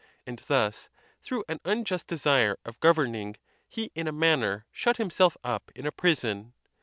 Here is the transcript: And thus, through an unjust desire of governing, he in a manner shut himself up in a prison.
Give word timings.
And 0.25 0.39
thus, 0.47 0.89
through 1.21 1.43
an 1.47 1.59
unjust 1.63 2.07
desire 2.07 2.57
of 2.65 2.79
governing, 2.79 3.35
he 3.69 3.91
in 3.93 4.07
a 4.07 4.11
manner 4.11 4.65
shut 4.71 4.97
himself 4.97 5.37
up 5.43 5.69
in 5.75 5.85
a 5.85 5.91
prison. 5.91 6.53